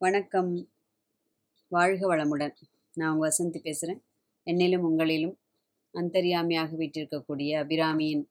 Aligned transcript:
வணக்கம். 0.00 0.68
வாழ்க 1.68 2.16
வளமுடன். 2.16 2.52
நான் 2.94 3.14
உங்கள் 3.14 3.30
வசந்தி 3.30 3.58
பேசுகிறேன் 3.58 4.02
என்னிலும் 4.46 4.84
உங்களிலும் 4.88 5.34
அந்தரியாமியாக 5.94 6.76
வீட்டிருக்கக்கூடிய 6.76 7.50
அபிராமியின் 7.62 8.22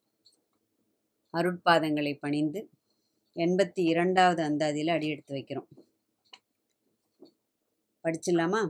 அருட்பாதங்களை 1.34 2.18
பணிந்து 2.20 2.70
எண்பத்தி 3.36 3.84
இரண்டாவது 3.84 4.44
அந்தாதியில் 4.44 4.90
அடியெடுத்து 4.90 5.36
வைக்கிறோம். 5.36 5.68
படிச்சிடலாமா? 8.04 8.70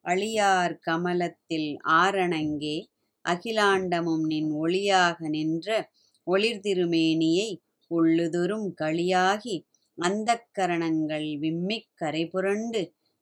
அழியார் 0.00 0.78
கமலத்தில் 0.78 1.80
ஆரணங்கே 1.84 2.86
அகிலாண்டமும் 3.28 4.26
நின் 4.26 4.50
ஒளியாக 4.50 5.28
நின்ற 5.28 5.90
ஒளிர் 6.24 6.64
திருமேனியை 6.64 7.60
உள்ளுதொரும் 7.90 8.68
களியாகி 8.82 9.64
அந்த 9.98 10.30
கரணங்கள் 10.52 11.26
விம்மிக் 11.42 11.90
கரைபுரண்டு 12.02 12.80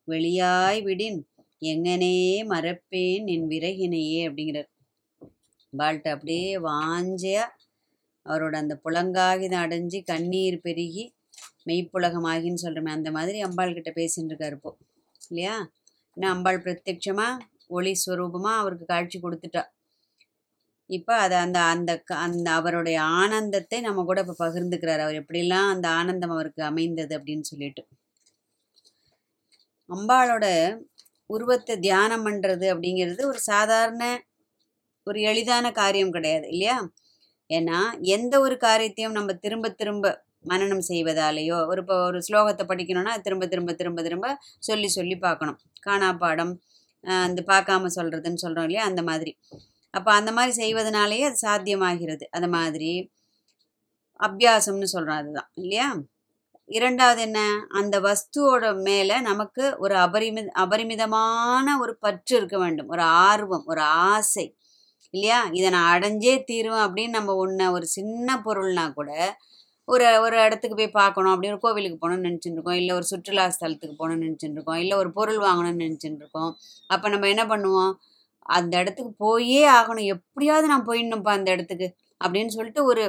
வெளியாய் 0.08 0.80
விடின் 0.86 1.20
எங்கனே 1.62 2.14
மறப்பேன் 2.52 3.26
என் 3.34 3.46
விறகினையே 3.48 4.20
அப்படிங்கிறார். 4.28 4.70
பால்ட்டு 5.72 6.08
அப்படியே 6.08 6.56
வாஞ்சையா 6.68 7.44
அவரோட 8.26 8.54
அந்த 8.54 8.74
புலங்காகிதம் 8.84 9.62
அடைஞ்சு 9.64 9.98
கண்ணீர் 10.04 10.58
பெருகி 10.60 11.04
மெய்ப்புலகமாகின்னு 11.68 12.62
சொல்கிறோமே 12.64 12.90
அந்த 12.90 13.10
மாதிரி 13.10 13.40
அம்பாள் 13.40 13.74
கிட்ட 13.74 13.90
பேசின்னு 13.90 14.30
இருக்காரு 14.32 14.56
இப்போ 14.58 14.70
இல்லையா? 15.30 15.54
என்ன 16.16 16.30
அம்பாள் 16.30 16.62
பிரத்யட்சமாக 16.64 17.40
ஒளி 17.68 17.92
ஸ்வரூபமாக 18.02 18.60
அவருக்கு 18.62 18.84
காட்சி 18.84 19.18
கொடுத்துட்டா. 19.20 19.62
இப்போ 20.92 21.14
அதை 21.16 21.38
அந்த 21.38 21.58
அந்த 21.72 21.92
க- 21.98 22.16
அந்த 22.16 22.48
அவருடைய 22.50 22.98
ஆனந்தத்தை 23.02 23.80
நம்ம 23.80 24.04
கூட 24.04 24.20
இப்போ 24.20 24.36
பகிர்ந்துக்கிறார். 24.44 24.98
அவர் 24.98 25.18
எப்படிலாம் 25.22 25.68
அந்த 25.68 25.88
ஆனந்தம் 25.90 26.30
அவருக்கு 26.30 26.62
அமைந்தது 26.62 27.12
அப்படின்னு 27.18 27.40
சொல்லிட்டு. 27.42 27.82
அம்பாளோட 29.90 30.46
உருவத்தை 31.30 31.78
தியானம் 31.78 32.26
பண்ணுறது 32.26 32.66
அப்படிங்கிறது 32.74 33.22
ஒரு 33.24 33.38
சாதாரண 33.40 34.02
ஒரு 35.06 35.20
எளிதான 35.20 35.72
காரியம் 35.72 36.10
கிடையாது 36.10 36.48
இல்லையா? 36.48 36.76
ஏன்னா 37.50 37.78
எந்த 38.08 38.40
ஒரு 38.40 38.56
காரியத்தையும் 38.56 39.12
நம்ம 39.12 39.32
திரும்ப 39.34 39.70
திரும்ப 39.70 40.06
மனநம் 40.48 40.86
செய்வதாலேயோ 40.88 41.66
ஒரு 41.66 41.80
இப்போ 41.80 42.04
ஒரு 42.04 42.18
ஸ்லோகத்தை 42.28 42.64
படிக்கணும்னா 42.64 43.12
திரும்ப 43.20 43.46
திரும்ப 43.46 43.72
திரும்ப 43.72 44.02
திரும்ப 44.02 44.28
சொல்லி 44.58 44.88
சொல்லி 44.88 45.16
பார்க்கணும். 45.16 45.58
காணாப்பாடம் 45.86 46.52
ஆஹ் 47.04 47.22
அந்த 47.22 47.40
பார்க்காம 47.46 47.88
சொல்கிறதுன்னு 47.96 48.42
சொல்கிறோம் 48.44 48.66
இல்லையா? 48.66 48.84
அந்த 48.84 49.02
மாதிரி. 49.02 49.32
அப்போ 49.94 50.10
அந்த 50.12 50.32
மாதிரி 50.32 50.52
செய்வதனாலேயே 50.52 51.24
அது 51.24 51.38
சாத்தியமாகிறது. 51.46 52.24
அந்த 52.30 52.48
மாதிரி 52.48 52.90
அபியாசம்னு 54.20 54.88
சொல்கிறோம் 54.94 55.16
அதுதான். 55.16 55.50
இல்லையா? 55.54 55.88
இரண்டாவது 56.70 57.20
என்ன? 57.22 57.40
அந்த 57.70 57.96
வஸ்துவோட 58.00 58.82
மேலே 58.82 59.20
நமக்கு 59.20 59.64
ஒரு 59.78 59.94
அபரிமித 59.96 60.46
அபரிமிதமான 60.56 61.66
ஒரு 61.80 61.98
பற்று 61.98 62.36
இருக்க 62.36 62.58
வேண்டும். 62.58 62.88
ஒரு 62.88 63.02
ஆர்வம் 63.02 63.64
ஒரு 63.66 63.82
ஆசை. 64.08 64.46
இல்லையா? 65.14 65.48
இதை 65.52 65.70
நான் 65.70 65.90
அடைஞ்சே 65.94 66.34
தீருவேன் 66.44 66.84
அப்படின்னு 66.86 67.08
நம்ம 67.08 67.34
ஒன்று 67.36 67.72
ஒரு 67.72 67.86
சின்ன 67.86 68.42
பொருள்னா 68.44 68.92
கூட 68.92 69.10
ஒரு 69.88 70.20
ஒரு 70.20 70.36
இடத்துக்கு 70.42 70.76
போய் 70.76 70.98
பார்க்கணும். 71.00 71.32
அப்படின்னு 71.32 71.54
ஒரு 71.54 71.58
கோவிலுக்கு 71.58 71.98
போகணும்னு 72.02 72.26
நினச்சிட்டு 72.28 72.56
இருக்கோம் 72.56 72.74
இல்லை 72.74 72.92
ஒரு 72.94 73.04
சுற்றுலா 73.04 73.44
ஸ்தலத்துக்கு 73.56 73.96
போகணும்னு 73.98 74.26
நினச்சிட்டு 74.26 74.56
இருக்கோம் 74.56 74.76
இல்லை 74.76 74.96
ஒரு 74.96 75.12
பொருள் 75.12 75.38
வாங்கணும்னு 75.38 75.82
நினச்சிட்டு 75.84 76.20
இருக்கோம் 76.22 76.50
அப்போ 76.86 77.08
நம்ம 77.08 77.28
என்ன 77.28 77.44
பண்ணுவோம்? 77.46 77.92
அந்த 78.46 78.72
இடத்துக்கு 78.78 79.12
போயே 79.16 79.62
ஆகணும். 79.68 80.08
எப்படியாவது 80.14 80.66
நான் 80.66 80.86
போயிடணும்ப்பா 80.86 81.32
அந்த 81.38 81.50
இடத்துக்கு 81.50 81.88
அப்படின்னு 82.20 82.46
சொல்லிட்டு 82.46 82.84
ஒரு 82.84 83.04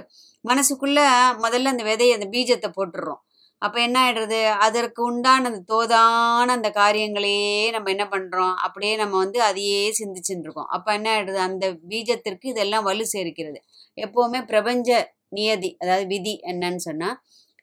மனசுக்குள்ள 0.46 1.00
முதல்ல 1.46 1.72
அந்த 1.74 1.84
விதையை 1.84 2.14
அந்த 2.18 2.28
பீஜத்தை 2.32 2.70
போட்டுடுறோம். 2.78 3.22
அப்போ 3.62 3.82
என்ன 3.82 3.98
ஆயிடுறது? 4.04 4.40
அதற்கு 4.52 5.02
உண்டான 5.04 5.48
அந்த 5.50 5.62
தோதான 5.74 6.48
அந்த 6.58 6.70
காரியங்களையே 6.72 7.70
நம்ம 7.72 7.90
என்ன 7.90 8.06
பண்ணுறோம் 8.06 8.56
அப்படியே 8.56 8.96
நம்ம 8.96 9.18
வந்து 9.18 9.42
அதையே 9.44 9.92
சிந்திச்சுட்டு 10.00 10.46
இருக்கோம். 10.48 10.70
அப்போ 10.70 10.94
என்ன 10.94 11.08
ஆயிடுது? 11.16 11.40
அந்த 11.50 11.66
பீஜத்திற்கு 11.90 12.48
இதெல்லாம் 12.54 12.84
வலு 12.84 13.06
சேர்க்கிறது. 13.08 13.60
எப்போவுமே 13.98 14.42
பிரபஞ்ச 14.46 14.90
நியதி 15.30 15.78
அதாவது 15.80 16.06
விதி 16.08 16.34
என்னன்னு 16.52 16.76
சொன்னால் 16.76 17.18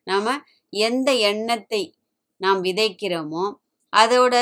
நாம் 0.06 0.30
எந்த 0.72 1.10
எண்ணத்தை 1.30 1.82
நாம் 2.36 2.60
விதைக்கிறோமோ 2.64 3.44
அதோட 3.92 4.34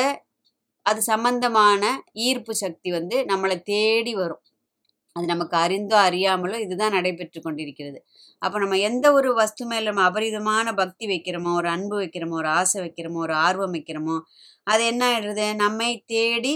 அது 0.89 1.01
சம்பந்தமான 1.11 1.83
ஈர்ப்பு 2.27 2.55
சக்தி 2.63 2.91
வந்து 2.97 3.17
நம்மளை 3.31 3.57
தேடி 3.73 4.13
வரும். 4.21 4.43
அது 5.17 5.27
நமக்கு 5.27 5.57
அறிந்தோ 5.59 5.97
அறியாமலோ 6.09 6.57
இதுதான் 6.65 6.97
நடைபெற்று 6.97 7.41
கொண்டிருக்கிறது. 7.43 7.99
அப்போ 8.43 8.57
நம்ம 8.59 8.77
எந்த 8.89 9.07
ஒரு 9.13 9.31
வஸ்து 9.35 9.63
மேலே 9.71 9.85
நம்ம 9.91 10.05
அபரிதமான 10.11 10.69
பக்தி 10.81 11.07
வைக்கிறோமோ 11.13 11.53
ஒரு 11.61 11.69
அன்பு 11.77 11.97
வைக்கிறோமோ 12.03 12.37
ஒரு 12.43 12.51
ஆசை 12.59 12.79
வைக்கிறோமோ 12.85 13.21
ஒரு 13.27 13.35
ஆர்வம் 13.47 13.75
வைக்கிறோமோ 13.77 14.17
அது 14.67 14.83
என்ன 14.93 15.03
ஆயிடுறது 15.11 15.47
நம்மை 15.65 15.91
தேடி 16.15 16.55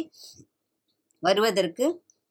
வருவதற்கு 1.22 1.86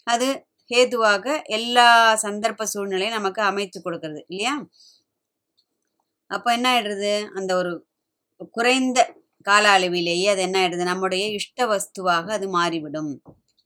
அது 0.07 0.28
ஹேதுவாக 0.72 1.25
எல்லா 1.57 1.88
சந்தர்ப்ப 2.25 2.66
சூழ்நிலையும் 2.73 3.17
நமக்கு 3.17 3.41
அமைத்து 3.44 3.79
கொடுக்கறது 3.79 4.22
இல்லையா? 4.31 4.53
அப்போ 6.31 6.50
என்ன 6.57 6.67
ஆயிடுறது 6.73 7.13
அந்த 7.40 7.51
ஒரு 7.61 7.72
குறைந்த 8.57 9.00
கால 9.41 9.63
அளவிலேயே 9.69 10.28
அது 10.29 10.41
என்ன 10.41 10.57
ஆயிடுது? 10.62 10.91
நம்முடைய 10.91 11.25
இஷ்ட 11.40 11.68
வஸ்துவாக 11.74 12.28
அது 12.38 12.47
மாறிவிடும். 12.50 13.12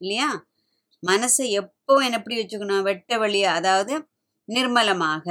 இல்லையா? 0.01 0.29
மனசை 1.03 1.45
எப்போ 1.61 1.93
என்ன 2.05 2.17
எப்படி 2.17 2.37
வச்சுக்கணும்? 2.39 2.85
வெட்ட 2.89 3.17
வழியா 3.17 3.51
அதாவது 3.59 3.93
நிர்மலமாக 4.49 5.27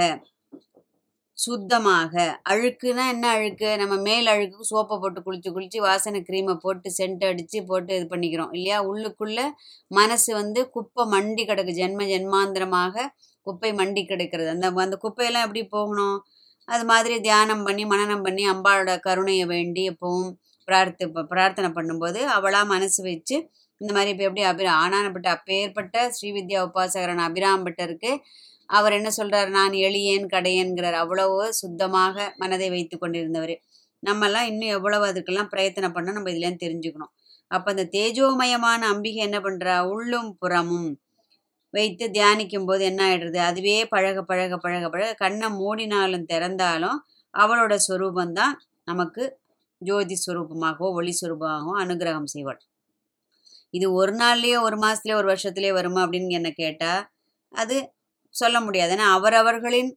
சுத்தமாக. 1.39 2.15
அழுக்குனா 2.51 3.05
என்ன 3.15 3.25
அழுக்கு? 3.37 3.69
நம்ம 3.77 3.95
மேல் 4.09 4.27
அழுக்கு 4.27 4.69
சோப்பை 4.71 4.97
போட்டு 5.03 5.21
குளிச்சு 5.27 5.51
குளிச்சு 5.57 5.79
வாசனை 5.81 6.21
க்ரீமை 6.29 6.55
போட்டு 6.55 6.89
சென்ட் 6.99 7.25
அடித்து 7.31 7.61
போட்டு 7.65 7.93
இது 7.99 8.07
பண்ணிக்கிறோம். 8.13 8.53
இல்லையா? 8.57 8.79
உள்ளுக்குள்ள 8.91 9.41
மனசு 9.91 10.31
வந்து 10.35 10.61
குப்பை 10.71 11.05
மண்டி 11.15 11.45
கிடக்கு. 11.45 11.75
ஜென்ம 11.81 12.07
ஜென்மாந்திரமாக 12.13 13.07
குப்பை 13.47 13.73
மண்டி 13.73 14.05
கிடக்கிறது. 14.05 14.49
அந்த 14.49 14.71
அந்த 14.87 14.99
குப்பையெல்லாம் 15.05 15.47
எப்படி 15.49 15.65
போகணும்? 15.77 16.17
அது 16.69 16.85
மாதிரி 16.85 17.15
தியானம் 17.21 17.65
பண்ணி 17.67 17.85
மனனம் 17.85 18.23
பண்ணி 18.23 18.45
அம்பாளோட 18.53 18.93
கருணையை 19.01 19.47
வேண்டி 19.47 19.83
எப்பவும் 19.91 20.31
பிரார்த்தி 20.69 21.07
பிரார்த்தனை 21.33 21.71
பண்ணும்போது 21.71 22.21
அவளாக 22.37 22.67
மனசு 22.67 23.01
வச்சு 23.03 23.37
இந்த 23.81 23.91
மாதிரி 23.93 24.11
இப்போ 24.11 24.25
எப்படி 24.25 24.43
அபி 24.47 24.67
ஆனானப்பட்ட 24.83 25.29
அப்பேற்பட்ட 25.29 26.05
ஸ்ரீவித்யா 26.17 26.61
உபாசகரன் 26.63 27.23
அபிராம்பட்டருக்கு 27.27 28.11
அவர் 28.71 28.93
என்ன 28.93 29.09
சொல்றார்? 29.19 29.49
நான் 29.49 29.75
எளியேன் 29.87 30.27
கடையேன்கிறார். 30.29 30.95
அவ்வளவு 30.95 31.53
சுத்தமாக 31.53 32.35
மனதை 32.37 32.69
வைத்து 32.71 32.97
கொண்டிருந்தவர். 32.99 33.55
நம்மெல்லாம் 34.03 34.43
இன்னும் 34.43 34.69
எவ்வளவு 34.69 35.05
அதுக்கெல்லாம் 35.11 35.51
பிரயத்தனம் 35.51 35.93
பண்ண 35.93 36.13
நம்ம 36.13 36.31
இதுலேயும் 36.31 36.63
தெரிஞ்சுக்கணும். 36.65 37.13
அப்போ 37.51 37.69
அந்த 37.71 37.85
தேஜோமயமான 37.97 38.81
அம்பிகை 38.87 39.21
என்ன 39.23 39.39
பண்ணுறா 39.41 39.75
உள்ளும் 39.87 40.31
புறமும் 40.39 40.91
வைத்து 41.75 42.05
தியானிக்கும் 42.09 42.67
போது 42.67 42.83
என்ன 42.85 43.01
ஆயிடுறது? 43.09 43.39
அதுவே 43.49 43.77
பழக 43.87 44.19
பழக 44.23 44.59
பழக 44.59 44.85
பழக 44.89 45.15
கண்ணை 45.15 45.49
மூடினாலும் 45.61 46.29
திறந்தாலும் 46.33 46.99
அவளோட 47.35 47.75
ஸ்வரூபந்தான் 47.87 48.55
நமக்கு 48.85 49.23
ஜோதி 49.83 50.17
ஸ்வரூபமாகவோ 50.25 50.89
ஒளி 50.99 51.13
ஸ்வரூபமாகவோ 51.21 51.73
அனுகிரகம் 51.83 52.31
செய்வாள். 52.35 52.61
இது 53.75 53.87
ஒரு 53.93 54.13
நாள்லயோ 54.17 54.59
ஒரு 54.61 54.77
மாசத்துலயோ 54.77 55.17
ஒரு 55.23 55.29
வருஷத்துலயோ 55.33 55.73
வருமா 55.73 56.01
அப்படின்னு 56.05 56.39
என்ன 56.39 56.51
கேட்டா 56.63 56.93
அது 57.55 57.77
சொல்ல 58.35 58.57
முடியாது. 58.61 58.93
ஏன்னா 58.97 59.07
அவரவர்களின் 59.17 59.91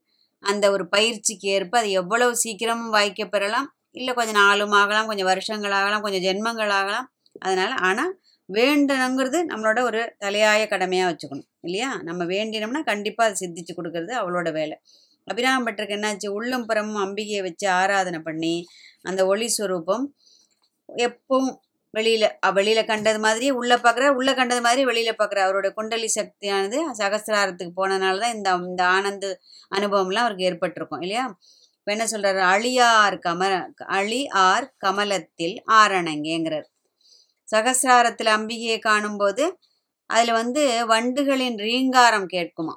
அந்த 0.43 0.65
ஒரு 0.71 0.83
பயிற்சிக்கு 0.89 1.47
ஏற்ப 1.49 1.73
அது 1.79 1.89
எவ்வளவு 2.01 2.33
சீக்கிரமும் 2.43 2.93
வாய்க்க 2.97 3.25
பெறலாம் 3.27 3.67
இல்லை 3.91 4.13
கொஞ்சம் 4.13 4.39
நாளும் 4.41 4.75
ஆகலாம் 4.79 5.09
கொஞ்சம் 5.09 5.29
வருஷங்கள் 5.31 5.75
ஆகலாம் 5.79 6.03
கொஞ்சம் 6.05 6.25
ஜென்மங்கள் 6.27 6.73
ஆகலாம். 6.79 7.07
அதனால 7.39 7.71
ஆனால் 7.89 8.11
வேண்டணுங்கிறது 8.49 9.39
நம்மளோட 9.51 9.79
ஒரு 9.81 10.01
தலையாய 10.19 10.61
கடமையாக 10.67 11.09
வச்சுக்கணும் 11.11 11.49
இல்லையா? 11.61 11.89
நம்ம 12.01 12.21
வேண்டினோம்னா 12.25 12.81
கண்டிப்பாக 12.83 13.27
அதை 13.29 13.37
சித்திச்சு 13.41 13.73
கொடுக்கறது 13.75 14.13
அவளோட 14.21 14.51
வேலை. 14.51 14.75
அபிராம 15.27 15.63
பட்டருக்கு 15.65 15.97
என்னாச்சு? 15.97 16.27
உள்ளும் 16.29 16.65
புறமும் 16.65 17.01
அம்பிகையை 17.05 17.41
வச்சு 17.41 17.65
ஆராதனை 17.69 18.19
பண்ணி 18.19 18.55
அந்த 19.01 19.21
ஒளி 19.25 19.47
சுரூபம் 19.57 20.05
எப்பவும் 20.89 21.49
வெளியில் 21.93 22.27
வெளியில் 22.53 22.85
கண்டது 22.85 23.19
மாதிரி 23.19 23.47
உள்ளே 23.51 23.75
பார்க்குற 23.75 24.07
உள்ளே 24.09 24.33
கண்டது 24.33 24.61
மாதிரி 24.61 24.81
வெளியில் 24.85 25.19
பார்க்குற 25.19 25.39
அவரோட 25.45 25.67
குண்டலி 25.73 26.09
சக்தியானது 26.17 26.79
சகசிராரத்துக்கு 26.99 27.73
போனதுனால 27.75 28.19
தான் 28.19 28.35
இந்த 28.35 28.49
இந்த 28.69 28.83
ஆனந்த 28.85 29.27
அனுபவம்லாம் 29.71 30.25
அவருக்கு 30.25 30.47
ஏற்பட்டிருக்கும் 30.49 31.01
இல்லையா? 31.01 31.25
இப்போ 31.79 31.91
என்ன 31.91 32.05
சொல்றாரு? 32.11 32.41
அழியார் 32.53 33.17
கம 33.19 33.41
அழி 33.97 34.21
ஆர் 34.45 34.67
கமலத்தில் 34.77 35.55
ஆரணங்கேங்கிறார். 35.73 36.67
சகசிராரத்தில் 37.47 38.31
அம்பிகையை 38.37 38.79
காணும்போது 38.79 39.45
அதில் 40.09 40.33
வந்து 40.33 40.63
வண்டுகளின் 40.91 41.57
ரீங்காரம் 41.67 42.27
கேட்குமா. 42.35 42.75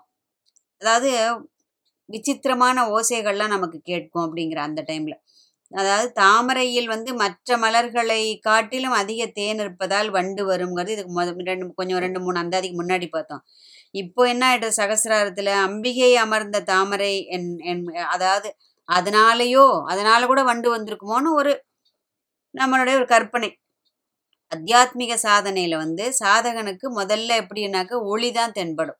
அதாவது 0.82 1.10
விசித்திரமான 2.08 2.84
ஓசைகள்லாம் 2.90 3.54
நமக்கு 3.56 3.78
கேட்கும் 3.82 4.24
அப்படிங்கிற 4.26 4.60
அந்த 4.68 4.80
டைமில். 4.88 5.18
அதாவது 5.72 6.08
தாமரையில் 6.12 6.88
வந்து 6.88 7.10
மற்ற 7.14 7.56
மலர்களை 7.58 8.22
காட்டிலும் 8.38 8.92
அதிக 8.92 9.26
தேன் 9.38 9.60
இருப்பதால் 9.60 10.08
வண்டு 10.10 10.42
வருங்கிறது 10.44 10.94
இதுக்கு 10.94 11.12
முத 11.18 11.34
ரெண்டு 11.50 11.66
கொஞ்சம் 11.74 12.00
ரெண்டு 12.00 12.20
மூணு 12.20 12.38
அந்தாதிக்கு 12.42 12.78
முன்னாடி 12.80 13.06
பார்த்தோம். 13.10 13.42
இப்போ 13.94 14.22
என்ன 14.26 14.44
ஆயிடுது 14.48 14.78
சகசிராரத்தில் 14.80 15.52
அம்பிகை 15.66 16.10
அமர்ந்த 16.16 16.58
தாமரை 16.62 17.14
என் 17.28 17.48
என் 17.72 17.84
அதாவது 18.06 18.50
அதனாலேயோ 18.88 19.64
அதனால 19.92 20.26
கூட 20.26 20.42
வண்டு 20.42 20.68
வந்திருக்குமோன்னு 20.76 21.30
ஒரு 21.40 21.52
நம்மளுடைய 22.54 22.94
ஒரு 23.00 23.06
கற்பனை. 23.06 23.48
அத்தியாத்மிக 24.52 25.12
சாதனையில 25.26 25.74
வந்து 25.84 26.04
சாதகனுக்கு 26.20 26.86
முதல்ல 27.00 27.30
எப்படின்னாக்க 27.42 27.92
ஒளி 28.12 28.30
தான் 28.38 28.54
தென்படும். 28.58 28.98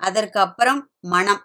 அதற்கு 0.00 0.38
அப்புறம் 0.46 0.80
மனம் 1.14 1.42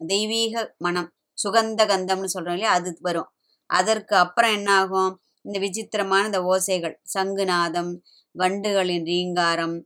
தெய்வீக 0.00 0.54
மனம் 0.86 1.08
சுகந்த 1.38 1.82
கந்தம்னு 1.90 2.30
சொல்றோம் 2.34 2.56
இல்லையா 2.56 2.72
அது 2.78 2.90
வரும். 3.08 3.28
அதற்கு 3.70 4.14
அப்புறம் 4.24 4.54
என்ன 4.58 4.70
ஆகும் 4.80 5.12
இந்த 5.44 5.58
விசித்திரமான 5.64 6.22
இந்த 6.30 6.40
ஓசைகள் 6.52 6.94
சங்குநாதம் 7.14 7.92
வண்டுகளின் 8.34 9.06
ரீங்காரம் 9.12 9.76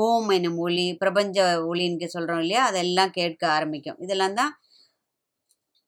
ஓம் 0.00 0.28
எனும் 0.36 0.58
ஒளி 0.64 0.86
பிரபஞ்ச 1.02 1.38
ஒளின்னு 1.70 2.08
சொல்றோம் 2.16 2.42
இல்லையா 2.44 2.62
அதெல்லாம் 2.70 3.12
கேட்க 3.18 3.42
ஆரம்பிக்கும். 3.56 3.98
இதெல்லாம் 4.04 4.36
தான் 4.40 4.52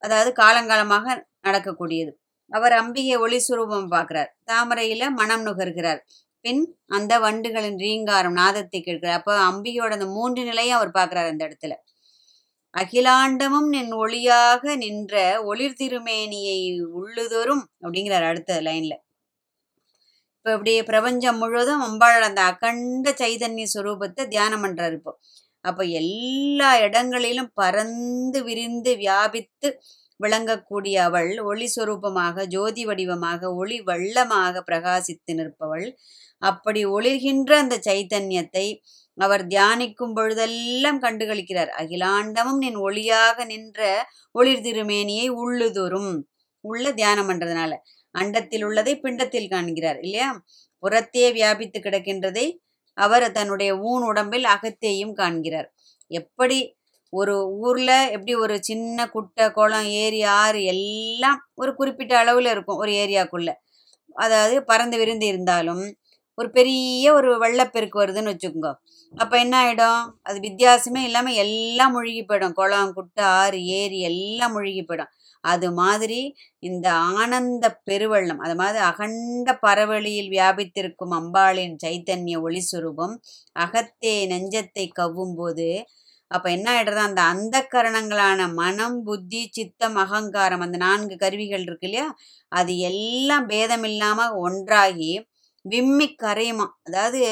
அதாவது 0.02 0.30
காலங்காலமாக 0.42 1.06
நடக்கக்கூடியது. 1.46 2.12
அவர் 2.52 2.74
அம்பிகை 2.80 3.16
ஒளி 3.24 3.38
சுரூபம் 3.48 3.92
பார்க்கிறார். 3.94 4.30
தாமரையில 4.50 5.04
மனம் 5.20 5.44
நுகர்கிறார். 5.48 6.00
பின் 6.44 6.62
அந்த 6.88 7.12
வண்டுகளின் 7.24 7.78
ரீங்காரம் 7.84 8.38
நாதத்தை 8.40 8.78
கேட்கிறார் 8.80 9.18
அப்போ 9.18 9.34
அம்பிகையோட 9.48 9.92
அந்த 9.98 10.08
மூன்று 10.16 10.42
நிலையும் 10.44 10.78
அவர் 10.78 10.96
பார்க்கிறார் 10.98 11.30
அந்த 11.32 11.42
இடத்துல. 11.48 11.74
அகிலாண்டமும் 12.74 13.68
நின் 13.74 13.92
ஒளியாக 14.04 14.74
நின்ற 14.84 15.14
ஒளிர் 15.50 15.78
திருமேனியை 15.80 16.58
உள்ளுதோறும் 17.00 17.64
அப்படிங்கிறார் 17.84 18.28
அடுத்த 18.30 18.60
லைன்ல. 18.68 18.94
இப்போ 20.46 20.52
அப்படியே 20.56 20.80
பிரபஞ்சம் 20.82 21.38
முழுவதும் 21.38 21.82
அம்பாள் 21.88 22.26
அந்த 22.28 22.40
அகண்ட 22.50 23.08
சைதன்ய 23.20 23.66
சுரூபத்தை 23.74 24.22
தியானம் 24.28 24.64
பண்றாரு 24.64 24.96
இப்போ. 25.00 25.12
அப்போ 25.64 25.82
எல்லா 26.00 26.70
இடங்களிலும் 26.86 27.50
பறந்து 27.60 28.38
விரிந்து 28.48 28.92
வியாபித்து 28.96 29.68
விளங்கக்கூடிய 30.22 30.96
அவள். 31.08 31.30
ஒளி 31.42 31.68
சொரூபமாக 31.76 32.46
ஜோதி 32.46 32.84
வடிவமாக 32.84 33.52
ஒளி 33.54 33.78
வெள்ளமாக 33.82 34.62
பிரகாசித்து 34.70 35.34
நிற்பவள். 35.34 35.86
அப்படி 36.42 36.80
ஒளிர்கின்ற 36.86 37.50
அந்த 37.54 37.76
சைத்தன்யத்தை 37.86 38.66
அவர் 39.18 39.44
தியானிக்கும் 39.46 40.14
பொழுதெல்லாம் 40.14 41.00
கண்டுகளிக்கிறார். 41.02 41.70
அகிலாண்டமும் 41.80 42.60
நின் 42.64 42.78
ஒளியாக 42.78 43.44
நின்ற 43.44 43.80
ஒளிர் 44.32 44.64
திருமேனியை 44.66 45.26
உள்ளுதொரும். 45.42 46.12
உள்ள 46.64 46.84
தியானம் 46.92 47.28
பண்றதுனால. 47.28 47.72
அண்டத்தில் 48.14 48.64
உள்ளதை 48.64 48.94
பிண்டத்தில் 49.00 49.48
காண்கிறார் 49.48 49.98
இல்லையா? 50.00 50.28
புறத்தே 50.78 51.26
வியாபித்து 51.32 51.78
கிடக்கின்றதை 51.80 52.46
அவர் 52.98 53.26
தன்னுடைய 53.32 53.70
ஊன் 53.90 54.02
உடம்பில் 54.02 54.44
அகத்தேயும் 54.44 55.12
காண்கிறார். 55.12 55.68
எப்படி 56.10 56.58
ஒரு 57.12 57.34
ஊரில் 57.60 57.96
எப்படி 58.14 58.34
ஒரு 58.34 58.54
சின்ன 58.60 59.06
குட்டை 59.06 59.46
குளம் 59.50 59.88
ஏரி 60.02 60.20
ஆறு 60.36 60.60
எல்லாம் 60.72 61.40
ஒரு 61.54 61.72
குறிப்பிட்ட 61.74 62.12
அளவில் 62.18 62.50
இருக்கும் 62.52 62.80
ஒரு 62.82 62.92
ஏரியாக்குள்ளே. 63.02 63.54
அதாவது 64.16 64.56
பறந்து 64.64 64.96
விருந்து 64.98 65.26
இருந்தாலும் 65.26 65.84
ஒரு 66.38 66.48
பெரிய 66.50 67.06
ஒரு 67.12 67.30
வெள்ளப்பெருக்கு 67.38 67.96
வருதுன்னு 68.00 68.32
வச்சுக்கோங்க. 68.32 68.70
அப்போ 69.14 69.36
என்ன 69.38 69.54
ஆகிடும் 69.62 70.04
அது 70.22 70.38
வித்தியாசமே 70.40 71.00
இல்லாமல் 71.00 71.40
எல்லாம் 71.44 71.92
முழுகி 71.92 72.22
போயிடும் 72.22 72.56
குளம் 72.60 72.94
குட்டை 72.94 73.24
ஆறு 73.40 73.58
ஏரி 73.80 73.98
எல்லாம் 74.02 74.54
முழுகி 74.56 74.82
போயிடும் 74.82 75.12
அது 75.44 75.68
மாதிரி 75.72 76.18
இந்த 76.62 76.86
ஆனந்த 77.12 77.66
பெருவெள்ளம் 77.90 78.42
அது 78.44 78.54
மாதிரி 78.54 78.78
அகண்ட 78.84 79.54
பரவெளியில் 79.62 80.30
வியாபித்திருக்கும் 80.30 81.14
அம்பாளின் 81.18 81.74
சைத்தன்ய 81.84 82.36
ஒளி 82.40 82.62
சுரூபம் 82.70 83.14
அகத்தே 83.56 84.14
நெஞ்சத்தை 84.26 84.84
கவ்வும்போது 84.98 85.40
போது 85.40 85.68
அப்போ 86.32 86.50
என்ன 86.50 86.66
ஆயிடுறது? 86.72 87.02
அந்த 87.08 87.20
அந்த 87.22 87.56
கரணங்களான 87.74 88.52
மனம் 88.54 88.98
புத்தி 89.02 89.42
சித்தம் 89.52 89.96
அகங்காரம் 89.96 90.60
அந்த 90.60 90.76
நான்கு 90.76 91.16
கருவிகள் 91.16 91.60
இருக்கு 91.60 91.88
இல்லையா? 91.88 92.06
அது 92.52 92.78
எல்லாம் 92.90 93.46
பேதம் 93.46 93.86
ஒன்றாகி 94.44 95.12
விம்மி 95.64 96.16
கரையுமா? 96.22 96.66
அதாவது 96.84 97.22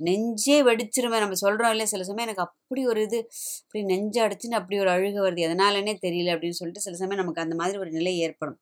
நெஞ்சே 0.00 0.56
வெடிச்சிருமே 0.62 1.18
நம்ம 1.20 1.34
சொல்கிறோம் 1.34 1.70
இல்லையா? 1.70 1.86
சில 1.86 2.04
சமயம் 2.04 2.26
எனக்கு 2.28 2.46
அப்படி 2.46 2.86
ஒரு 2.86 3.02
இது 3.02 3.18
அப்படி 3.62 3.82
நெஞ்சு 3.84 4.20
அடிச்சுன்னு 4.22 4.58
அப்படி 4.60 4.78
ஒரு 4.80 4.90
அழுக 4.90 5.18
வருது. 5.26 5.42
எதனாலனே 5.48 5.94
தெரியல 6.06 6.34
அப்படின்னு 6.34 6.58
சொல்லிட்டு 6.60 6.80
சில 6.80 6.96
சமயம் 6.96 7.22
நமக்கு 7.22 7.42
அந்த 7.42 7.54
மாதிரி 7.54 7.78
ஒரு 7.78 7.90
நிலை 7.90 8.18
ஏற்படும். 8.18 8.58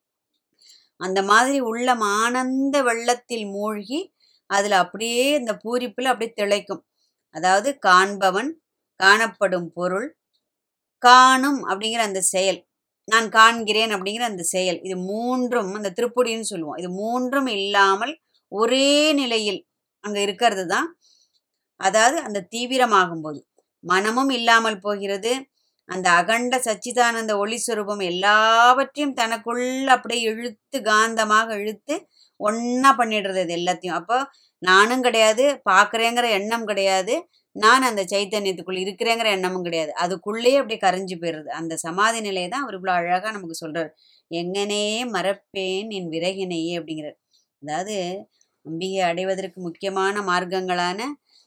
அந்த 1.01 1.23
மாதிரி 1.23 1.61
உள்ளம் 1.63 2.05
ஆனந்த 2.21 2.77
வெள்ளத்தில் 2.83 3.47
மூழ்கி 3.47 4.01
அதில் 4.51 4.77
அப்படியே 4.85 5.27
இந்த 5.35 5.53
பூரிப்பில் 5.65 6.11
அப்படியே 6.13 6.33
திளைக்கும். 6.37 6.83
அதாவது 7.35 7.79
காண்பவன் 7.79 8.51
காணப்படும் 9.03 9.69
பொருள். 9.79 10.09
காணும் 11.03 11.61
அப்படிங்கிற 11.71 12.03
அந்த 12.09 12.21
செயல். 12.35 12.61
நான் 13.09 13.29
காண்கிறேன் 13.39 13.93
அப்படிங்கிற 13.97 14.25
அந்த 14.33 14.45
செயல். 14.55 14.79
இது 14.87 14.97
மூன்றும் 15.13 15.73
அந்த 15.79 15.91
திருப்புடின்னு 15.99 16.51
சொல்லுவோம். 16.53 16.79
இது 16.83 16.91
மூன்றும் 17.03 17.49
இல்லாமல் 17.59 18.15
ஒரே 18.53 18.89
நிலையில் 19.21 19.61
அங்கே 20.05 20.21
இருக்கிறது 20.27 20.65
தான். 20.75 20.89
அதாவது 21.81 22.19
அந்த 22.29 22.47
தீவிரமாகும் 22.55 23.25
போது 23.27 23.41
மனமும் 23.85 24.33
இல்லாமல் 24.39 24.83
போகிறது. 24.87 25.33
அந்த 25.89 26.09
அகண்ட 26.21 26.55
சச்சிதானந்த 26.67 27.33
ஒளி 27.43 27.59
சுரூபம் 27.67 28.03
எல்லாவற்றையும் 28.11 29.17
தனக்குள்ள 29.21 29.89
அப்படியே 29.97 30.23
இழுத்து 30.33 30.79
காந்தமாக 30.91 31.49
இழுத்து 31.63 31.95
ஒன்றா 32.41 32.91
பண்ணிடுறது 33.01 33.41
இது 33.47 33.55
எல்லாத்தையும். 33.59 33.99
அப்போ 34.01 34.19
நானும் 34.63 35.05
கிடையாது 35.07 35.45
பார்க்குறேங்கிற 35.71 36.27
எண்ணம் 36.39 36.69
கிடையாது. 36.71 37.15
நான் 37.57 37.87
அந்த 37.89 38.03
சைத்தன்யத்துக்குள் 38.13 38.83
இருக்கிறேங்கிற 38.83 39.29
எண்ணமும் 39.37 39.65
கிடையாது. 39.67 39.93
அதுக்குள்ளேயே 40.03 40.59
அப்படியே 40.61 40.81
கரைஞ்சு 40.85 41.17
போயிடுறது. 41.23 41.51
அந்த 41.61 41.75
சமாதி 41.85 42.19
நிலையை 42.21 42.49
தான் 42.49 42.65
அவர் 42.65 42.77
இவ்வளோ 42.79 42.93
அழகாக 42.99 43.33
நமக்கு 43.37 43.57
சொல்கிறார் 43.63 43.91
எங்கனே 44.31 44.85
மறப்பேன் 45.15 45.89
என் 45.99 46.11
விறகினையே 46.15 46.75
அப்படிங்கிறார். 46.81 47.19
அதாவது 47.63 47.97
அம்பிகை 48.67 49.01
அடைவதற்கு 49.11 49.59
முக்கியமான 49.61 50.23
மார்க்கங்களான 50.23 51.01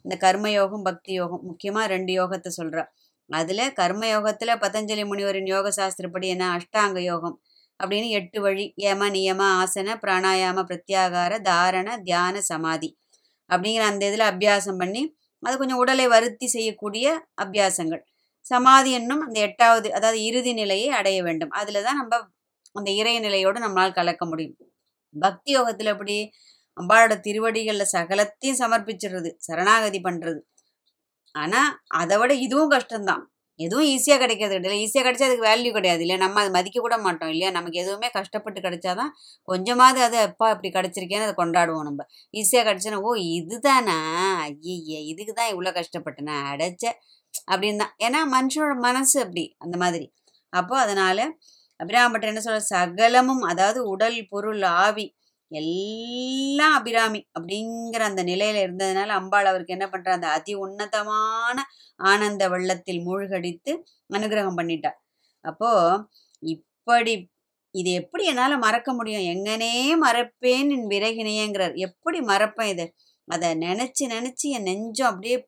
இந்த 0.06 0.16
கர்மயோகம் 0.24 0.86
பக்தி 0.88 1.12
யோகம் 1.14 1.44
முக்கியமாக 1.44 1.86
ரெண்டு 1.88 2.12
யோகத்தை 2.14 2.50
சொல்கிறார் 2.52 2.90
அதில் 3.30 3.66
கர்ம 3.74 4.04
யோகத்தில் 4.08 4.62
பதஞ்சலி 4.64 5.04
முனிவரின் 5.12 5.50
யோக 5.54 5.68
சாஸ்திரப்படி 5.78 6.28
என்ன? 6.34 6.46
அஷ்டாங்க 6.58 7.00
யோகம் 7.04 7.38
அப்படின்னு 7.80 8.10
எட்டு 8.10 8.40
வழி 8.42 8.66
ஏம 8.90 9.08
நியம 9.10 9.42
ஆசன 9.62 9.96
பிராணாயாம 10.04 10.64
பிரத்யாகார 10.70 11.40
தாரண 11.42 11.90
தியான 12.04 12.42
சமாதி 12.42 12.90
அப்படிங்கிற 13.50 13.86
அந்த 13.92 14.04
இதில் 14.10 14.30
அபியாசம் 14.32 14.80
பண்ணி 14.82 15.02
அது 15.44 15.56
கொஞ்சம் 15.58 15.82
உடலை 15.84 16.06
வருத்தி 16.08 16.48
செய்யக்கூடிய 16.48 17.06
அபியாசங்கள். 17.44 18.04
சமாதி 18.46 18.92
என்னும் 18.92 19.24
அந்த 19.28 19.38
எட்டாவது 19.40 19.88
அதாவது 19.94 20.20
இறுதி 20.30 20.54
நிலையை 20.54 20.90
அடைய 21.00 21.20
வேண்டும். 21.24 21.52
அதில் 21.60 21.86
தான் 21.88 22.00
நம்ம 22.02 22.20
அந்த 22.76 22.90
இறை 23.02 23.16
நிலையோடு 23.20 23.60
நம்மளால் 23.66 23.98
கலக்க 24.00 24.24
முடியும். 24.26 24.56
பக்தி 25.16 25.52
யோகத்தில் 25.52 25.92
எப்படி? 25.96 26.18
அம்பாளோட 26.78 27.16
திருவடிகளில் 27.28 27.94
சகலத்தையும் 27.96 28.60
சமர்ப்பிச்சிடுறது 28.62 29.32
சரணாகதி 29.48 30.00
பண்ணுறது 30.08 30.40
ஆனால் 31.36 31.72
அதை 32.02 32.18
விட 32.22 32.34
இதுவும் 32.46 32.74
கஷ்டம்தான். 32.76 33.24
எதுவும் 33.60 33.88
ஈஸியாக 33.94 34.20
கிடைக்கிறது 34.24 34.56
கிடையாது. 34.56 34.80
ஈஸியாக 34.86 35.06
கிடைச்சா 35.08 35.28
அதுக்கு 35.28 35.46
வேல்யூ 35.50 35.72
கிடையாது. 35.78 36.02
இல்லையா 36.06 36.20
நம்ம 36.24 36.40
அதை 36.44 36.52
மதிக்க 36.58 36.78
கூட 36.86 36.96
மாட்டோம். 37.06 37.32
இல்லையா? 37.34 37.50
நமக்கு 37.58 37.78
எதுவுமே 37.84 38.08
கஷ்டப்பட்டு 38.18 38.60
கிடைச்சாதான் 38.66 39.12
கொஞ்சமாவது 39.48 40.02
அது 40.08 40.18
எப்பா 40.30 40.48
இப்படி 40.56 40.72
கிடைச்சிருக்கேன்னு 40.78 41.28
அதை 41.28 41.36
கொண்டாடுவோம் 41.42 41.88
நம்ம. 41.90 42.02
ஈஸியாக 42.34 42.66
கிடைச்சோன்னா 42.70 43.02
ஓ 43.10 43.14
இதுதானா? 43.38 43.98
ஐய 44.48 45.00
இதுக்கு 45.12 45.34
தான் 45.42 45.52
இவ்வளோ 45.54 45.74
கஷ்டப்பட்டேனா 45.80 46.38
அடைச்ச 46.54 46.84
அப்படின்னு 47.52 47.82
தான் 47.84 47.94
ஏன்னா 48.06 48.20
மனுஷனோட 48.36 48.74
மனசு 48.88 49.16
அப்படி 49.26 49.44
அந்த 49.66 49.76
மாதிரி. 49.84 50.08
அப்போ 50.54 50.76
அதனால 50.86 51.20
அபிராமப்பட்ட 51.80 52.32
என்ன 52.32 52.42
சொல்ற? 52.46 52.62
சகலமும் 52.74 53.44
அதாவது 53.52 53.80
உடல் 53.94 54.20
பொருள் 54.34 54.62
ஆவி 54.84 55.06
எல்லாம் 55.54 56.74
அபிராமி 56.74 57.28
அப்படிங்கிற 57.40 58.00
அந்த 58.00 58.24
நிலையில 58.24 58.60
இருந்ததுனால 58.66 59.06
அம்பாள் 59.06 59.46
அவருக்கு 59.46 59.74
என்ன 59.74 59.86
பண்றா? 59.86 60.10
அந்த 60.10 60.28
அதி 60.28 60.54
உன்னதமான 60.54 61.64
ஆனந்த 61.96 62.50
வெள்ளத்தில் 62.50 63.02
மூழ்கடித்து 63.02 63.84
அனுகிரகம் 64.14 64.58
பண்ணிட்டா. 64.58 64.92
அப்போ 65.42 65.72
இப்படி 66.40 67.30
இது 67.72 67.92
எப்படி 67.92 68.24
என்னால 68.26 68.58
மறக்க 68.58 68.94
முடியும்? 68.94 69.22
எங்கனே 69.22 69.74
மறப்பேன் 70.06 70.70
என் 70.70 70.88
விறகினையங்கிறார் 70.88 71.76
எப்படி 71.76 72.20
மறப்பேன் 72.20 72.70
இதை? 72.70 72.94
அதை 73.28 73.50
நினைச்சு 73.52 74.04
நினைச்சு 74.04 74.48
என் 74.50 74.62
நெஞ்சம் 74.62 75.08
அப்படியே 75.08 75.48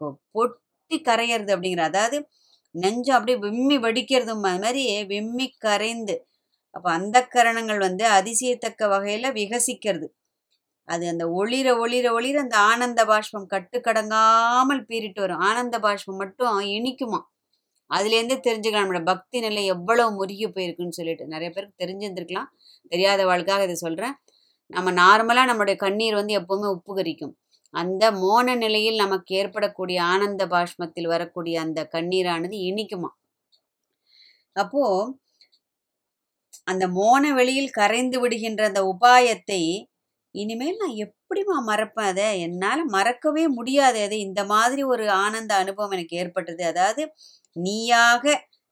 கொ- 0.00 0.20
பொட்டி 0.34 0.96
கரையிறது 0.96 1.50
அப்படிங்கிற 1.54 1.80
அதாவது 1.80 2.28
நெஞ்சம் 2.70 3.18
அப்படியே 3.18 3.38
விம்மி 3.38 3.78
வெடிக்கிறதும் 3.78 4.42
அது 4.42 4.58
மாதிரி 4.58 5.04
விம்மி 5.04 5.48
கரைந்து 5.58 6.14
அப்போ 6.74 6.88
அந்த 6.92 7.18
கரணங்கள் 7.26 7.80
வந்து 7.86 8.04
அதிசயத்தக்க 8.18 8.88
வகையில் 8.88 9.34
விகசிக்கிறது. 9.38 10.06
அது 10.88 11.04
அந்த 11.08 11.24
ஒளிர 11.40 11.68
ஒளிர 11.82 12.06
ஒளிர 12.18 12.36
அந்த 12.44 12.56
ஆனந்த 12.70 13.00
பாஷ்பம் 13.10 13.48
கட்டுக்கடங்காமல் 13.54 14.82
பீறிட்டு 14.88 15.20
வரும். 15.20 15.42
ஆனந்த 15.48 15.76
பாஷ்பம் 15.80 16.20
மட்டும் 16.22 16.58
இனிக்குமா? 16.76 17.20
அதுலேருந்து 17.90 18.36
தெரிஞ்சுக்கலாம். 18.46 18.84
நம்மளோட 18.84 19.04
பக்தி 19.12 19.38
நிலை 19.40 19.62
எவ்வளவு 19.66 20.10
முருகி 20.12 20.48
போயிருக்குன்னு 20.48 20.98
சொல்லிட்டு. 21.00 21.24
நிறைய 21.26 21.50
பேருக்கு 21.50 21.82
தெரிஞ்சுருந்துருக்கலாம். 21.84 22.50
தெரியாத 22.92 23.22
வாழ்க்காக 23.26 23.64
இதை 23.64 23.76
சொல்கிறேன் 23.86 24.16
நம்ம 24.70 24.88
நார்மலாக 25.02 25.48
நம்மளுடைய 25.50 25.76
கண்ணீர் 25.76 26.18
வந்து 26.20 26.34
எப்போவுமே 26.40 26.68
உப்பு 26.76 26.92
கரிக்கும் 26.96 27.34
அந்த 27.74 28.04
மோன 28.22 28.54
நிலையில் 28.56 28.96
நமக்கு 28.96 29.30
ஏற்படக்கூடிய 29.36 29.98
ஆனந்த 30.12 30.42
பாஷ்மத்தில் 30.46 31.08
வரக்கூடிய 31.08 31.56
அந்த 31.60 31.80
கண்ணீரானது 31.94 32.56
இனிக்குமா? 32.70 33.10
அப்போது 34.56 35.12
அந்த 36.66 36.84
மோன 36.98 37.22
வெளியில் 37.38 37.76
கரைந்து 37.78 38.18
விடுகின்ற 38.22 38.62
அந்த 38.70 38.82
உபாயத்தை 38.92 39.62
இனிமேல் 40.34 40.80
நான் 40.82 40.96
எப்படிமா 41.06 41.56
மறப்பேன்? 41.70 42.08
அதை 42.12 42.26
என்னால் 42.46 42.82
மறக்கவே 42.96 43.44
முடியாது. 43.58 43.98
அது 44.06 44.16
இந்த 44.26 44.40
மாதிரி 44.52 44.82
ஒரு 44.92 45.04
ஆனந்த 45.24 45.52
அனுபவம் 45.62 45.94
எனக்கு 45.96 46.18
ஏற்பட்டது. 46.22 46.62
அதாவது 46.72 47.02
நீயாக 47.56 48.24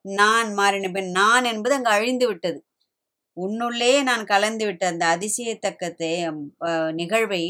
நான் 0.04 0.50
மாறின 0.58 0.90
பின் 0.96 1.10
நான் 1.20 1.46
என்பது 1.52 1.74
அங்கு 1.78 1.92
அழிந்து 1.96 2.26
விட்டது. 2.30 2.58
உன்னுள்ளே 3.36 3.92
நான் 4.10 4.24
கலந்து 4.32 4.64
விட்ட 4.68 4.84
அந்த 4.92 5.04
அதிசயத்தக்கத்தை 5.14 6.12
நிகழ்வை 7.00 7.42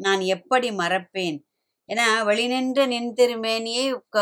நான் 0.00 0.22
எப்படி 0.36 0.68
மறப்பேன்? 0.82 1.36
ஏன்னா 1.88 2.06
வெளிநின்ற 2.28 2.80
நின் 2.92 3.12
திருமேனியை 3.18 3.84
க 4.14 4.18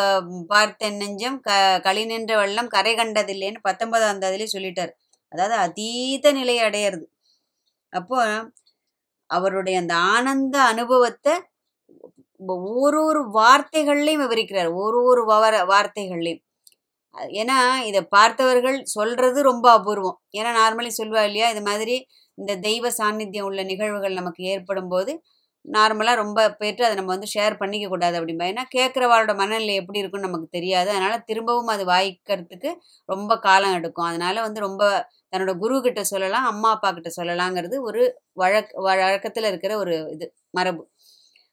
பார்த்தென் 0.52 0.98
நெஞ்சம் 1.02 1.38
க 1.46 1.50
களி 1.86 2.02
நின்ற 2.10 2.32
வெள்ளம் 2.42 2.72
கரை 2.76 2.92
கண்டதில்லைன்னு 3.00 3.64
பத்தொன்பதாம் 3.68 4.20
தேதியிலே 4.24 4.48
சொல்லிட்டார். 4.56 4.92
அதாவது 5.34 5.56
அதீத 5.66 6.32
நிலை 6.32 6.56
அடையிறது. 6.60 7.06
அப்போ 7.92 8.20
அவருடைய 9.30 9.76
அந்த 9.82 9.94
ஆனந்த 10.14 10.56
அனுபவத்தை 10.72 11.34
ஒரு 12.78 12.98
ஒரு 13.08 13.20
வார்த்தைகள்லையும் 13.38 14.22
விவரிக்கிறார். 14.24 14.70
ஒரு 14.82 14.98
ஒரு 15.10 15.22
வர 15.32 15.54
வார்த்தைகள்லையும். 15.72 16.42
ஏன்னா 17.40 17.58
இதை 17.90 18.00
பார்த்தவர்கள் 18.16 18.78
சொல்றது 18.96 19.38
ரொம்ப 19.42 19.66
அபூர்வம். 19.78 20.18
ஏன்னா 20.38 20.50
நார்மலி 20.60 20.90
சொல்வா 21.00 21.22
இல்லையா 21.28 21.48
இது 21.54 21.62
மாதிரி 21.70 21.96
இந்த 22.38 22.52
தெய்வ 22.66 22.86
சாநித்தியம் 23.00 23.48
உள்ள 23.48 23.62
நிகழ்வுகள் 23.64 24.18
நமக்கு 24.20 24.42
ஏற்படும் 24.52 24.90
போது 24.94 25.12
நார்மலாக 25.72 26.14
ரொம்ப 26.14 26.56
பேர்ட்டு 26.60 26.82
அதை 26.82 26.94
நம்ம 26.94 27.10
வந்து 27.10 27.26
ஷேர் 27.34 27.56
பண்ணிக்க 27.56 27.88
கூடாது 27.88 28.24
அப்படிம்பா. 28.24 28.54
ஏன்னா 28.54 28.62
கேட்குறவாளோட 28.76 29.36
மனநிலை 29.36 29.74
எப்படி 29.74 29.98
இருக்குன்னு 29.98 30.26
நமக்கு 30.26 30.48
தெரியாது. 30.50 30.90
அதனால 30.90 31.18
திரும்பவும் 31.18 31.66
அது 31.66 31.84
வாய்க்கிறதுக்கு 31.84 32.74
ரொம்ப 33.04 33.38
காலம் 33.38 33.74
எடுக்கும். 33.74 34.04
அதனால 34.04 34.40
வந்து 34.40 34.60
ரொம்ப 34.60 35.08
தன்னோட 35.36 35.56
குரு 35.58 35.82
கிட்ட 35.82 36.04
சொல்லலாம் 36.04 36.44
அம்மா 36.44 36.70
அப்பா 36.70 36.92
கிட்ட 36.92 37.10
சொல்லலாங்கிறது 37.22 37.80
ஒரு 37.80 38.20
வழக் 38.32 38.70
வழக்கத்தில் 38.72 39.44
இருக்கிற 39.44 39.78
ஒரு 39.78 40.08
இது 40.12 40.34
மரபு. 40.50 40.90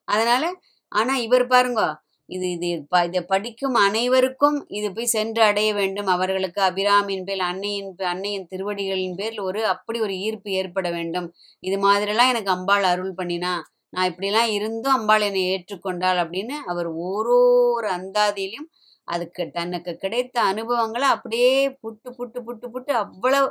அதனால 0.04 0.54
ஆனால் 0.88 1.22
இவர் 1.22 1.48
பாருங்க 1.48 2.02
இது 2.26 2.50
இது 2.50 2.86
ப- 2.90 3.04
இதை 3.06 3.22
படிக்கும் 3.22 3.74
அனைவருக்கும் 3.74 4.66
இது 4.68 4.94
போய் 4.94 5.06
சென்று 5.06 5.44
அடைய 5.44 5.74
வேண்டும். 5.74 6.06
அவர்களுக்கு 6.06 6.62
அபிராமியின் 6.62 7.24
பேர் 7.24 7.40
அன்னையின் 7.40 7.96
அன்னையின் 7.98 8.48
திருவடிகளின் 8.48 9.16
பேரில் 9.16 9.40
ஒரு 9.40 9.66
அப்படி 9.66 10.02
ஒரு 10.02 10.18
ஈர்ப்பு 10.18 10.52
ஏற்பட 10.52 10.92
வேண்டும். 10.92 11.34
இது 11.60 11.92
மாதிரிலாம் 11.92 12.30
எனக்கு 12.30 12.52
அம்பாள் 12.52 12.84
அருள் 12.84 13.14
பண்ணினா 13.18 13.62
நான் 13.94 14.10
இப்படிலாம் 14.12 14.52
இருந்தும் 14.58 14.96
அம்பாள் 14.98 15.26
என்னை 15.28 15.42
ஏற்றுக்கொண்டாள் 15.52 16.20
அப்படின்னு 16.24 16.56
அவர் 16.66 16.90
ஒரு 17.08 17.36
ஒரு 17.76 17.88
அந்தாதியிலையும் 17.98 18.70
அதுக்கு 19.08 19.44
தனக்கு 19.52 19.92
கிடைத்த 19.98 20.38
அனுபவங்களை 20.52 21.08
அப்படியே 21.16 21.52
புட்டு 21.84 22.10
புட்டு 22.20 22.40
புட்டு 22.48 22.68
புட்டு 22.74 22.94
அவ்வளவு 23.04 23.48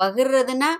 பகிர்றதுன்னா 0.00 0.70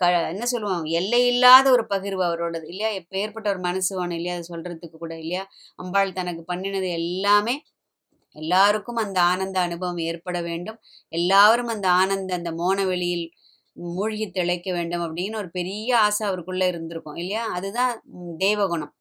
க 0.00 0.02
என்ன 0.32 0.44
சொல்லுவோம் 0.46 0.84
எல்லை 0.98 1.20
இல்லாத 1.26 1.66
ஒரு 1.70 1.84
பகிர்வு 1.92 2.22
அவரோடது 2.26 2.66
இல்லையா? 2.72 2.90
எப்பேற்பட்ட 3.00 3.46
ஒரு 3.48 3.60
மனசு 3.60 3.90
வேணும் 3.98 4.18
இல்லையா? 4.18 4.34
அதை 4.36 4.44
சொல்றதுக்கு 4.50 4.96
கூட 4.96 5.14
இல்லையா? 5.18 5.44
அம்பாள் 5.78 6.16
தனக்கு 6.18 6.42
பண்ணினது 6.52 6.88
எல்லாமே 7.00 7.54
எல்லாருக்கும் 8.36 9.00
அந்த 9.02 9.18
ஆனந்த 9.30 9.58
அனுபவம் 9.60 10.00
ஏற்பட 10.08 10.38
வேண்டும். 10.42 10.78
எல்லாரும் 11.12 11.70
அந்த 11.74 11.86
ஆனந்த 12.00 12.30
அந்த 12.38 12.50
மோன 12.60 12.78
வெளியில் 12.86 13.26
மூழ்கி 13.76 14.26
திளைக்க 14.30 14.68
வேண்டும் 14.72 15.04
அப்படின்னு 15.06 15.36
ஒரு 15.36 15.50
பெரிய 15.50 15.98
ஆசை 15.98 16.24
அவருக்குள்ள 16.28 16.66
இருந்திருக்கும் 16.66 17.16
இல்லையா? 17.16 17.44
அதுதான் 17.50 17.94
தெய்வகுணம் 18.40 18.92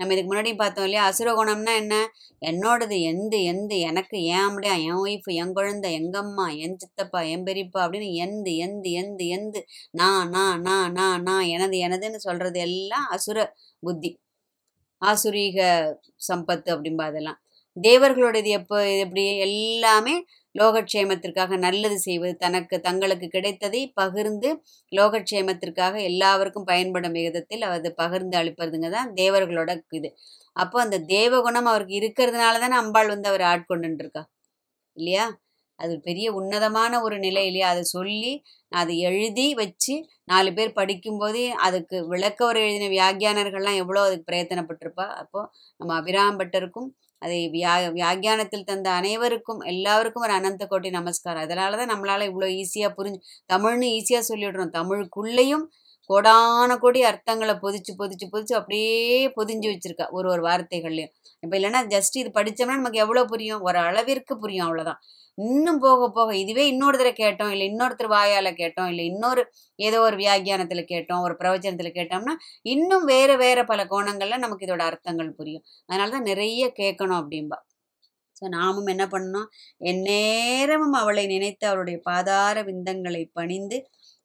நம்ம 0.00 0.14
இதுக்கு 0.14 0.30
முன்னாடி 0.32 0.52
பார்த்தோம் 0.56 0.84
இல்லையா? 0.84 1.02
அசுரகுணம்னா 1.10 1.74
என்ன? 1.76 1.94
என்னோடது 2.42 2.96
எந்த 3.02 3.34
எந்த 3.52 3.74
எனக்கு 3.88 4.16
ஏன் 4.30 4.46
அப்படியா 4.48 4.74
என் 4.86 5.00
ஒய்ஃப் 5.02 5.28
என் 5.34 5.52
குழந்தை 5.52 5.90
எங்கம்மா 6.00 6.46
என் 6.58 6.76
சித்தப்பா 6.78 7.20
என் 7.34 7.44
பெரியப்பா 7.44 7.80
அப்படின்னு 7.84 8.10
எந்து 8.24 8.56
எந்து 8.56 8.90
எந்து 8.92 9.26
எந்து 9.28 9.60
நான் 9.92 10.28
நான் 10.30 10.60
நான் 10.62 10.92
நான் 10.92 11.22
நான் 11.22 11.46
எனது 11.56 11.78
எனதுன்னு 11.86 12.20
சொல்றது 12.28 12.60
எல்லாம் 12.60 13.08
அசுர 13.08 13.38
புத்தி. 13.82 14.12
ஆசுரீக 15.02 15.60
சம்பத்து 16.28 16.70
அப்படிம்பா 16.74 17.06
அதெல்லாம். 17.06 17.38
தேவர்களோடது 17.76 18.50
எப்போ 18.58 18.78
எப்படி? 18.96 19.24
எல்லாமே 19.48 20.14
லோகக்ஷேமத்திற்காக 20.54 21.56
நல்லது 21.58 21.98
செய்வது 21.98 22.34
தனக்கு 22.36 22.76
தங்களுக்கு 22.80 23.26
கிடைத்ததை 23.28 23.82
பகிர்ந்து 23.94 24.50
லோகக்ஷேமத்திற்காக 24.92 25.94
எல்லாருக்கும் 26.10 26.68
பயன்படும் 26.72 27.16
விதத்தில் 27.18 27.64
அது 27.70 27.90
பகிர்ந்து 27.94 28.36
அளிப்பதுங்க 28.38 28.90
தான் 28.90 29.10
தேவர்களோட 29.14 29.70
இது. 29.92 30.10
அப்போ 30.56 30.76
அந்த 30.80 30.98
தேவகுணம் 31.14 31.70
அவருக்கு 31.72 31.94
இருக்கிறதுனால 32.00 32.60
தானே 32.64 32.76
அம்பாள் 32.82 33.12
வந்து 33.14 33.30
அவர் 33.32 33.44
ஆட்கொண்டுருக்கா 33.52 34.22
இல்லையா? 34.96 35.26
அது 35.78 35.94
பெரிய 36.00 36.26
உன்னதமான 36.32 37.00
ஒரு 37.02 37.16
நிலை 37.18 37.42
இல்லையா? 37.48 37.68
அதை 37.74 37.82
சொல்லி 37.96 38.32
அதை 38.72 38.94
எழுதி 39.08 39.46
வச்சு 39.54 39.94
நாலு 40.24 40.50
பேர் 40.54 40.76
படிக்கும்போதே 40.80 41.46
அதுக்கு 41.66 41.96
விளக்கவர் 42.12 42.58
எழுதின 42.64 42.90
வியாகியானர்கள்லாம் 42.96 43.80
எவ்வளோ 43.82 44.02
அதுக்கு 44.02 44.28
பிரயத்தனப்பட்டிருப்பா. 44.32 45.06
அப்போது 45.22 45.48
நம்ம 45.80 45.94
அபிராம்பட்டருக்கும் 46.00 46.88
அதை 47.22 47.38
வியா 47.54 47.74
வியாக்கியானத்தில் 47.96 48.68
தந்த 48.70 48.88
அனைவருக்கும் 49.00 49.60
எல்லாருக்கும் 49.72 50.24
ஒரு 50.26 50.34
அனந்த 50.38 50.64
கோட்டி 50.70 50.90
நமஸ்காரம். 50.98 51.44
அதனால 51.46 51.76
தான் 51.80 51.92
நம்மளால் 51.94 52.28
இவ்வளோ 52.30 52.48
ஈஸியாக 52.60 52.92
புரிஞ்சு 52.98 53.20
தமிழ்னு 53.52 53.88
ஈஸியாக 53.98 54.24
சொல்லிடுறோம். 54.30 54.72
தமிழுக்குள்ளேயும் 54.78 55.64
கோடான 56.10 56.76
கோடி 56.84 57.00
அர்த்தங்களை 57.10 57.54
பொதிச்சு 57.64 57.92
பொதிச்சு 58.00 58.26
பொதிச்சு 58.32 58.54
அப்படியே 58.60 58.94
பொதிஞ்சு 59.38 59.68
வச்சிருக்கா 59.72 60.06
ஒரு 60.16 60.28
ஒரு 60.34 60.42
வார்த்தைகள்லையும். 60.48 61.12
இப்போ 61.42 61.54
இல்லைன்னா 61.58 61.80
ஜஸ்ட் 61.94 62.16
இது 62.22 62.30
படித்தோம்னா 62.38 62.76
நமக்கு 62.80 63.02
எவ்வளோ 63.04 63.22
புரியும்? 63.32 63.62
ஒரு 63.68 63.78
அளவிற்கு 63.88 64.34
புரியும் 64.44 64.66
அவ்வளோதான் 64.68 65.00
இன்னும் 65.38 65.78
போக 65.78 66.08
போக 66.16 66.30
இதுவே 66.42 66.64
இன்னொருத்தரை 66.72 67.12
கேட்டோம் 67.20 67.52
இல்லை 67.54 67.66
இன்னொருத்தர் 67.70 68.10
வாயால் 68.14 68.50
கேட்டோம் 68.60 68.88
இல்லை 68.92 69.04
இன்னொரு 69.12 69.42
ஏதோ 69.78 69.98
ஒரு 70.08 70.16
வியாக்கியானத்தில் 70.22 70.90
கேட்டோம் 70.92 71.22
ஒரு 71.26 71.34
பிரவச்சனத்தில் 71.40 71.96
கேட்டோம்னா 71.98 72.34
இன்னும் 72.74 73.04
வேறு 73.12 73.36
வேறு 73.44 73.62
பல 73.72 73.82
கோணங்கள்ல 73.92 74.38
நமக்கு 74.44 74.66
இதோட 74.68 74.84
அர்த்தங்கள் 74.90 75.30
புரியும். 75.40 75.64
அதனால 75.88 76.10
தான் 76.16 76.28
நிறைய 76.30 76.64
கேட்கணும் 76.80 77.20
அப்படிம்பா. 77.22 77.58
ஸோ 78.36 78.44
நாமும் 78.56 78.90
என்ன 78.94 79.04
பண்ணணும்? 79.14 79.48
எந்நேரமும் 79.90 80.96
அவளை 81.02 81.24
நினைத்து 81.34 81.64
அவளுடைய 81.70 81.98
பாதார 82.08 82.56
விந்தங்களை 82.70 83.22
பணிந்து 83.38 83.78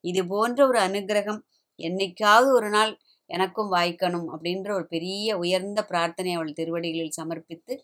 இது 0.04 0.22
போன்ற 0.32 0.60
ஒரு 0.70 0.78
அனுக்கிரகம் 0.88 1.40
என்னைக்காவது 1.78 2.48
ஒரு 2.58 2.68
நாள் 2.70 2.92
எனக்கும் 3.30 3.70
வாய்க்கணும் 3.72 4.28
அப்படின்ற 4.34 4.68
ஒரு 4.72 4.86
பெரிய 4.86 5.36
உயர்ந்த 5.38 5.80
பிரார்த்தனை 5.84 6.32
அவள் 6.34 6.52
திருவடிகளில் 6.52 7.18
சமர்ப்பித்து 7.20 7.74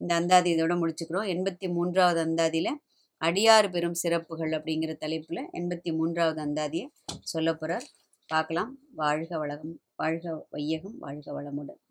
இந்த 0.00 0.12
அந்தாதி 0.14 0.50
இதோட 0.54 0.74
முடிச்சுக்கிறோம். 0.80 1.28
எண்பத்தி 1.34 1.66
மூன்றாவது 1.76 2.20
அந்தாதியில் 2.26 2.72
அடியாறு 3.20 3.68
பெரும் 3.70 3.98
சிறப்புகள் 4.02 4.52
அப்படிங்கிற 4.58 4.92
தலைப்பில் 4.96 5.42
எண்பத்தி 5.60 5.90
மூன்றாவது 5.98 6.40
அந்தாதியை 6.46 6.86
சொல்ல 7.32 7.50
போகிறார் 7.54 7.86
பார்க்கலாம். 8.30 8.72
வாழ்க 8.94 9.32
வளகம் 9.42 9.76
வாழ்க 9.96 10.34
வையகம் 10.50 10.98
வாழ்க 10.98 11.28
வளமுடன். 11.38 11.81